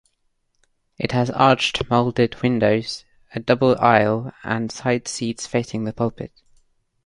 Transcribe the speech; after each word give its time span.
It 0.97 1.11
has 1.11 1.29
arched 1.29 1.87
moulded 1.87 2.41
windows, 2.41 3.05
a 3.35 3.39
double 3.39 3.77
aisle 3.79 4.33
and 4.43 4.71
side 4.71 5.07
seats 5.07 5.45
facing 5.45 5.83
the 5.83 5.93
pulpit. 5.93 6.31